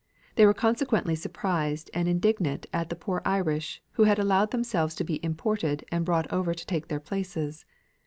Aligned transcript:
They 0.33 0.47
were 0.47 0.53
consequently 0.55 1.13
surprised 1.13 1.91
and 1.93 2.07
indignant 2.07 2.65
at 2.73 2.89
the 2.89 2.95
poor 2.95 3.21
Irish, 3.23 3.83
who 3.91 4.05
had 4.05 4.17
allowed 4.17 4.49
themselves 4.49 4.95
to 4.95 5.03
be 5.03 5.23
imported 5.23 5.85
and 5.91 6.03
brought 6.03 6.25
over 6.33 6.55
to 6.55 6.65
take 6.65 6.87
their 6.87 6.99
places. 6.99 7.65